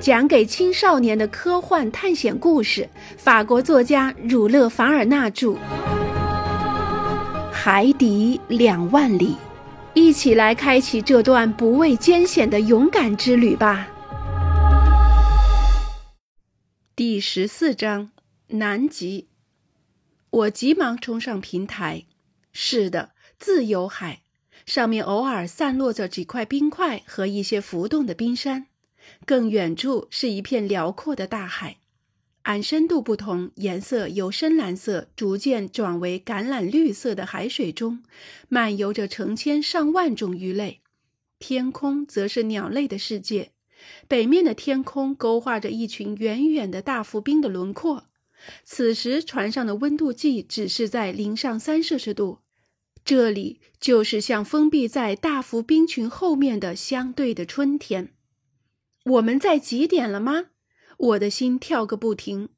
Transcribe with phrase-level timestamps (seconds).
[0.00, 5.48] 讲给青少年的科幻探险故事，法国作家儒勒·凡尔纳著，
[7.52, 9.32] 《海底两万里》，
[9.94, 13.88] 一起来开启这段不畏艰险的勇敢之旅吧。
[16.94, 18.10] 第十四章：
[18.48, 19.26] 南极。
[20.30, 22.04] 我急忙冲上平台。
[22.52, 24.20] 是的，自由海，
[24.64, 28.66] 上面偶尔散落着几块冰块和一些浮动的冰山。
[29.26, 31.78] 更远处是一片辽阔的大海，
[32.42, 38.02] 按深度不同，颜色由深蓝色逐渐转为橄榄绿色的海水中，
[38.48, 40.80] 漫游着成千上万种鱼类。
[41.38, 43.52] 天空则是鸟类的世界，
[44.08, 48.06] 北面的天空勾画着一群远远的大浮冰的轮廓。
[48.64, 52.38] 此时船上的温度计只是在零上三摄氏度，
[53.04, 58.14] 这里就是像封闭在大浮冰群后面的相对的春天。
[59.08, 60.46] 我们在几点了吗？
[60.98, 62.50] 我的心跳个不停。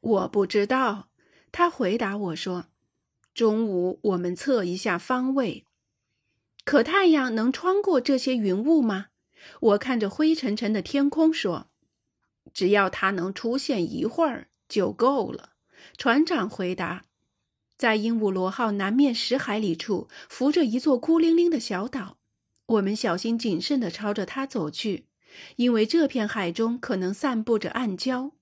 [0.00, 1.10] 我不知道，
[1.52, 2.66] 他回答我说
[3.32, 5.64] ：“中午我们测一下方位。”
[6.64, 9.08] 可太阳能穿过这些云雾吗？
[9.60, 11.70] 我看着灰沉沉的天空说
[12.52, 15.50] ：“只要它能出现一会儿就够了。”
[15.96, 17.04] 船长回答
[17.78, 22.18] ：“在鹦鹉螺号南面十海里处，浮着一座孤零零的小岛。
[22.66, 25.06] 我们小心谨慎地朝着它走去。”
[25.56, 28.32] 因为这片海中可能散布着暗礁。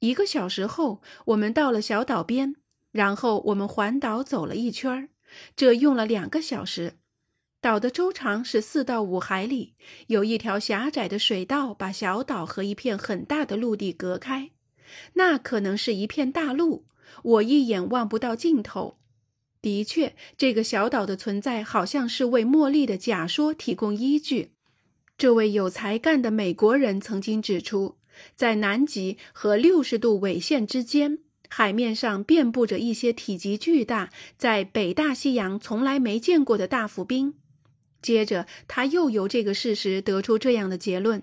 [0.00, 2.56] 一个小时后，我们到了小岛边，
[2.90, 5.08] 然后我们环岛走了一圈儿
[5.54, 6.98] 这用了两个小时。
[7.60, 9.76] 岛的周长是四到五海里，
[10.08, 14.50] 有一条狭窄的水道把小岛和一片很大的陆地隔开。
[15.14, 16.86] 那可能是一片大陆，
[17.22, 18.98] 我一眼望不到尽头。
[19.60, 24.51] 的确，这个小岛的存在好像是为茉莉的假说提供依据。
[25.22, 27.94] 这位有才干的美国人曾经指出，
[28.34, 37.34] 在南极和六十度纬线之间，海面上遍布着一些体积巨大、在北大西洋从来没见过的大浮冰。
[38.02, 41.22] 接着，他又由这个事实得出这样的结论：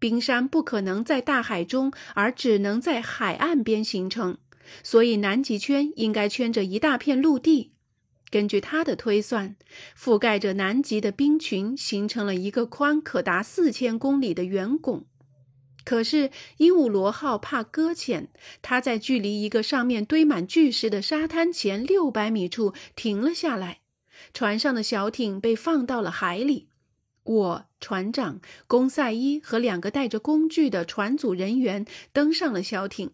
[0.00, 4.38] 冰山不可能在大海中，而只能在海岸边形成，
[4.82, 7.70] 所以南极圈应该圈着一大片陆地。
[8.30, 9.56] 根据他的推算，
[9.98, 15.04] 覆盖着南极的冰群形成了一个宽可达四千公里的圆拱。
[15.82, 18.28] 可是鹦鹉螺号怕搁浅，
[18.62, 23.80] 它在距离一个上面堆满巨石的沙滩前六百米处停了下来。
[24.32, 26.68] 船上的小艇被放到了海里。
[27.24, 33.12] 我、船长龚赛伊和两个带着工具的船组人员登上了小艇。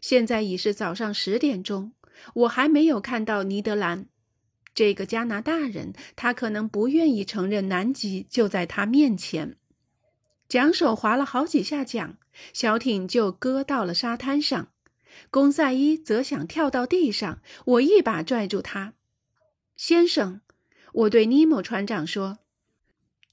[0.00, 1.92] 现在已是早上十点钟，
[2.34, 4.06] 我还没有看到尼德兰。
[4.80, 9.58] 这个加拿大人，他可能不愿意承认南极就在他面前。
[10.48, 12.16] 桨手划了好几下桨，
[12.54, 14.68] 小艇就搁到了沙滩上。
[15.28, 18.94] 龚赛伊则想跳到地上，我一把拽住他。
[19.76, 20.40] 先生，
[20.94, 22.38] 我对尼莫船长说：“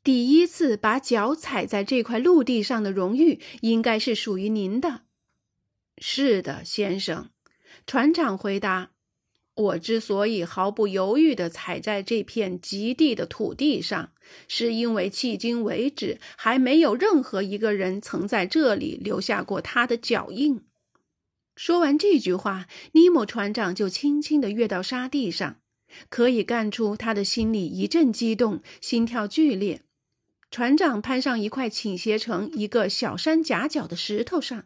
[0.03, 5.03] 第一次把脚踩在这块陆地上的荣誉，应该是属于您的。
[5.97, 7.29] ”“是的，先生。”
[7.87, 8.96] 船长回答。
[9.57, 14.11] 我之所以毫不犹豫地踩在这片极地的土地上，
[14.47, 20.61] 是因为迄今为止还没有任何一个人曾在这里留下过他的脚印。
[21.55, 25.57] 说完这句话，尼莫船长就轻轻地跃到沙地上，
[26.07, 29.81] 可以看出他的心里一阵激动，心跳剧烈。
[30.51, 34.65] 船长攀上一块倾斜成一个小山夹角的石头上，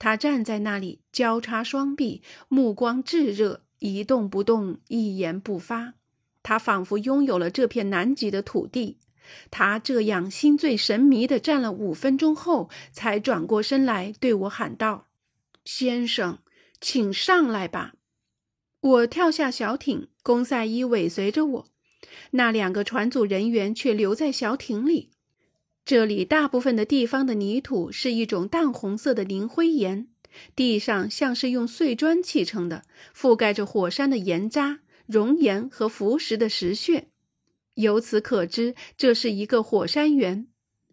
[0.00, 3.60] 他站在那里，交叉双臂，目光炙热。
[3.84, 5.92] 一动不动，一言不发。
[6.42, 8.96] 他仿佛拥有了这片南极的土地。
[9.50, 15.08] 他这样心醉神迷地站了五分钟后，才转过身来对我喊道
[15.66, 16.38] ：“先生，
[16.80, 17.92] 请上来吧。”
[18.80, 21.66] 我跳下小艇，公赛伊尾随着我。
[22.30, 25.10] 那两个船组人员却留在小艇里。
[25.84, 30.08] 这里大部分的地方的泥土是一种淡红色的磷灰岩。
[30.56, 32.84] 地上像是用碎砖砌成的，
[33.16, 37.08] 覆盖着火山的岩渣、熔岩和浮石的石穴。
[37.74, 40.46] 由此可知，这是一个火山源。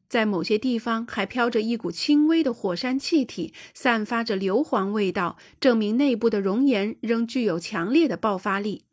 [0.10, 8.84] 在某些地方还飘着一股轻微的火山气体，散发着硫磺味道，证明内部的熔岩仍具有强烈的爆发力。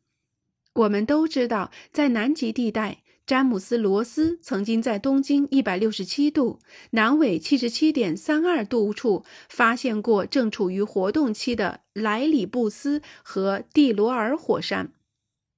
[0.75, 3.03] 我们都知道，在南极地带。
[3.29, 6.61] 詹姆斯·罗斯曾经在东经一百六十七度、
[6.93, 14.95] 南纬七十七点三二度处发现过正处于活动期的莱里布斯和蒂罗尔火山。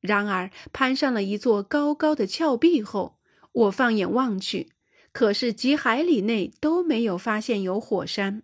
[0.00, 3.20] 然而，攀上了一座高高的峭壁后，
[3.52, 4.72] 我放眼望去，
[5.12, 8.42] 可是几海里内都没有发现有火山。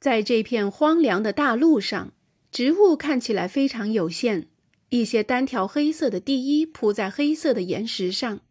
[0.00, 2.12] 在这片荒凉的大陆上，
[2.50, 4.48] 植物看起来非常有限。
[4.92, 8.42] 一些单条黑色的地衣铺在黑色的岩石上，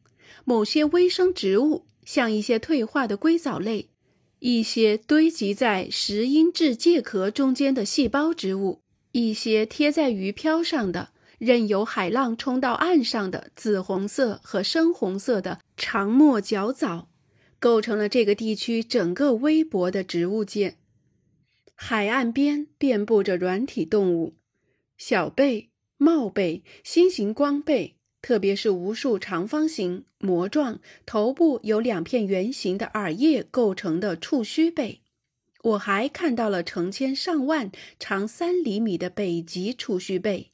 [0.44, 3.90] 某些微生植物，像一些退化的硅藻类，
[4.40, 11.10] 一些堆积在石英质介壳中间的细胞植物，一些贴在鱼漂上的。
[11.38, 17.10] 任由海浪冲到岸上的紫红色和深红色的长末角藻，
[17.60, 20.78] 构成了这个地区整个微薄的植物界。
[21.74, 24.36] 海岸边遍布着软体动物，
[25.00, 25.71] 小贝、
[26.04, 27.94] 帽贝、心形光贝，
[28.24, 35.02] 特别是无数长方形、膜状、头部有两片圆形的耳叶构成的触须贝。
[35.62, 40.50] 我还看到了成千上万、长三厘米的北极触须贝。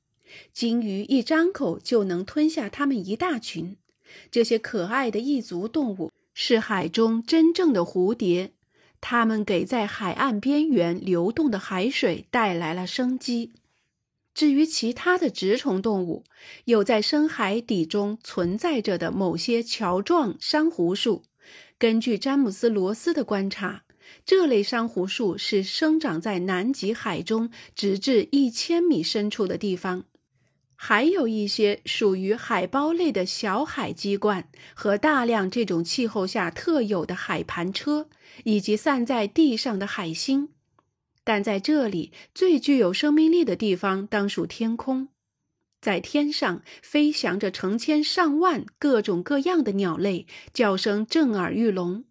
[0.52, 3.78] 鲸鱼一张口就能吞下它们一大群。
[4.30, 8.52] 这些可爱的异族动物是海中真正的蝴蝶，
[9.00, 13.54] 它们给在海岸边缘流动的海水带来了生机。
[14.38, 16.24] 至于其他的植虫动物，
[16.66, 21.24] 有在深海底中存在着的某些桥状珊瑚树。
[21.80, 23.82] 根据詹姆斯·罗斯的观察，
[24.24, 30.04] 这类珊瑚树是生长在南极海中直至一千米深处的地方。
[30.76, 38.08] 还有一些属于海豹类的小海鸡冠和大量这种气候下特有的海盘车，
[38.44, 40.50] 以及散在地上的海星。
[41.28, 45.10] 但在这里最具有生命力的地方当属天空，
[45.82, 52.06] 在天上飞翔着成千上万各种各样的鸟类，叫声震耳欲聋。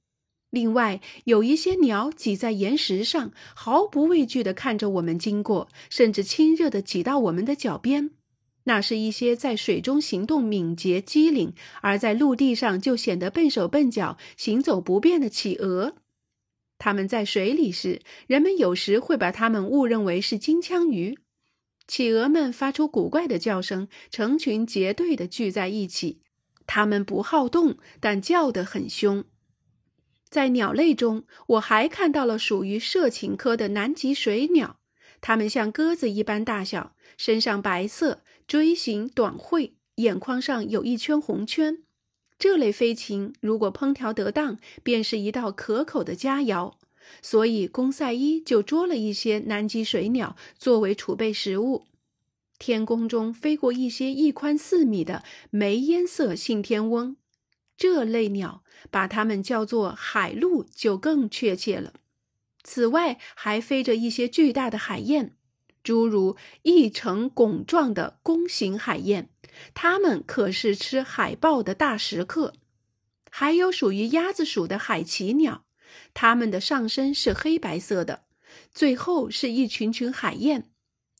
[0.50, 8.10] 另外，有一些鸟挤在岩石上，毫不畏惧地看着我们经过，甚至亲热地挤到我们的脚边。
[8.64, 15.94] 那是一些在水中行动敏捷机灵，而在陆地上就显得笨手笨脚、行走不便的企鹅。
[16.78, 21.18] 它们在水里时，人们有时会把它们误认为是金枪鱼。
[21.88, 26.22] 企鹅们发出古怪的叫声，成群结队地聚在一起。
[26.66, 29.24] 它们不好动，但叫得很凶。
[30.28, 34.80] 在鸟类中，我还看到了属于涉禽科的南极水鸟，
[35.20, 38.22] 它们像鸽子一般大小，身上白色。
[38.48, 41.84] 锥形短喙，眼眶上有一圈红圈。
[42.38, 46.74] 这类飞禽如果烹调得当，便是一道可口的佳肴。
[47.22, 51.86] 所以公赛伊就捉了一些南极水鸟作为储备食物。
[52.58, 57.16] 天空中飞过一些翼宽四米的煤烟色信天翁，
[57.76, 61.92] 这类鸟把它们叫做海鹿就更确切了。
[62.64, 65.36] 此外，还飞着一些巨大的海燕。
[65.86, 69.30] 诸如一成拱状的弓形海燕，
[69.72, 72.54] 它们可是吃海豹的大食客。
[73.30, 75.64] 还有属于鸭子属的海奇鸟，
[76.12, 78.24] 它们的上身是黑白色的。
[78.74, 80.68] 最后是一群群海燕，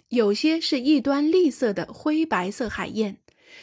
[0.08, 3.18] 有些是一端栗色的灰白色海燕，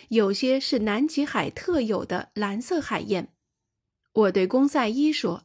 [0.07, 3.33] 有些是南极海特有的蓝色海燕。
[4.13, 5.43] 我对公赛伊说，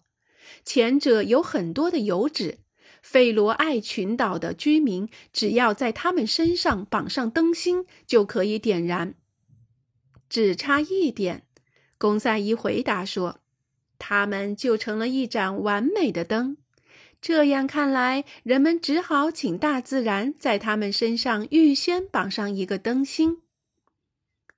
[0.64, 2.60] 前者有很多的油脂。
[3.10, 9.14] 费罗艾群岛的居民只要在他们身上绑上灯芯，就可以点燃。
[10.28, 11.46] 只差一点，
[11.96, 13.40] 公赛伊回答说
[13.98, 16.58] ：“他们就成了一盏完美的灯。”
[17.18, 23.38] 这样看来，人们只好请大自然在他们身上预先绑上一个灯芯。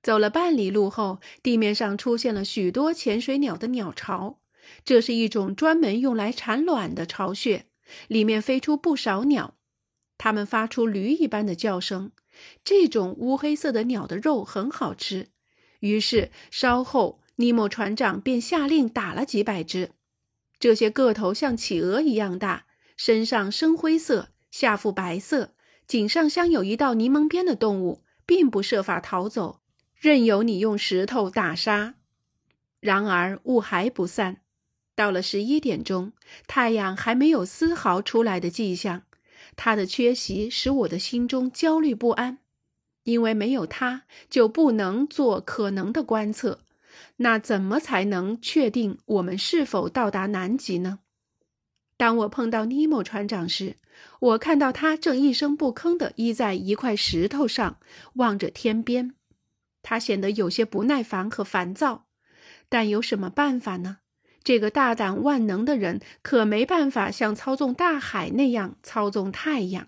[0.03, 4.41] 走了半里路后，地面上出现了许多潜水鸟的鸟巢，
[4.83, 7.67] 这是一种专门用来产卵的巢穴。
[8.07, 9.55] 里面飞出不少鸟，
[10.17, 12.11] 它们发出驴一般的叫声。
[12.63, 15.27] 这种乌黑色的鸟的肉很好吃，
[15.81, 19.91] 于是稍后尼莫船长便下令打了几百只。
[20.59, 25.53] 这些个头像企鹅一样大，身上深灰色，下腹白色，
[25.87, 29.59] 颈上镶有一道柠檬边的动物，并不设法逃走，
[29.95, 31.95] 任由你用石头打杀。
[32.79, 34.41] 然而雾还不散。
[34.95, 36.13] 到了十一点钟，
[36.47, 39.03] 太阳还没有丝毫出来的迹象。
[39.55, 42.39] 它的缺席使我的心中焦虑不安，
[43.03, 46.61] 因为没有它就不能做可能的观测。
[47.17, 50.99] 那怎么才能确定我们是否到达南极呢？
[51.97, 53.77] 当我碰到尼莫船长时，
[54.19, 57.77] 我看到他正一声不吭地依在一块石头上，
[58.15, 59.15] 望着天边。
[59.83, 62.05] 他显得有些不耐烦和烦躁，
[62.69, 63.97] 但有什么办法呢？
[64.43, 69.87] 这个大胆万能的人可没办法像操纵大海那样操纵太阳。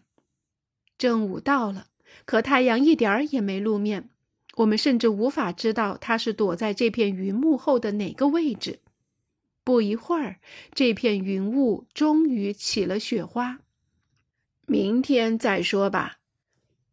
[0.98, 1.88] 正午到了，
[2.26, 4.10] 可太阳一点儿也没露面，
[4.58, 8.80] 我们甚至无法知道它是躲在这片云幕后的哪个位置。
[9.64, 10.40] 不一会儿，
[10.74, 13.60] 这片云雾终于起了雪花。
[14.66, 16.18] 明天再说吧，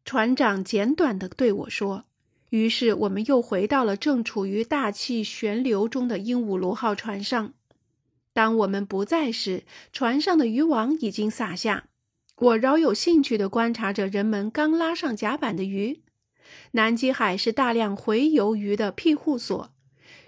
[0.04, 2.06] 船长简短地对我说。
[2.50, 7.54] 于是我们又回到了正处于大气旋流中的鹦鹉螺号船上。
[8.32, 11.84] 当我们不在时，船上的渔网已经撒下。
[12.36, 16.00] 我饶有兴趣地观察着人们刚拉上甲板的鱼。
[16.72, 19.70] 南极海是大量洄游鱼的庇护所，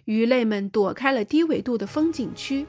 [0.05, 2.67] 鱼类们躲开了低纬度的风景区，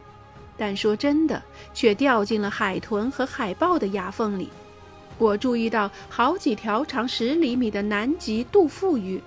[0.57, 1.43] 但说真的，
[1.73, 4.49] 却掉进了海豚和海豹的牙缝里。
[5.19, 9.21] 我注意到好几条长十厘米的南极杜富鱼，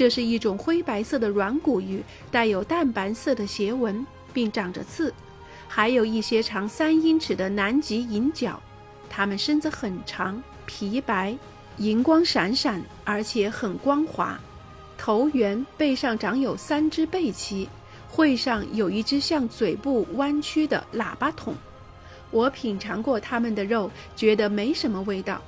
[0.00, 5.12] 这是一种灰白色的软骨鱼，带有淡白色的斜纹，并长着刺。
[5.68, 8.58] 还有一些长三英尺的南极银角，
[9.10, 11.36] 它们身子很长，皮白。
[11.76, 14.40] 银光闪闪，而且很光滑。
[14.96, 17.68] 头圆，背上长有三只背鳍，
[18.08, 21.54] 喙上有一只像嘴部弯曲的喇叭筒。
[22.30, 25.42] 我品尝过它们的肉，觉得没什么味道。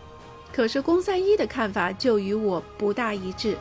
[0.52, 3.56] 可是公三一的看法就与我不大一致。